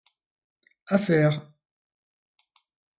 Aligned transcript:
A 0.95 0.97
faire... 1.05 1.35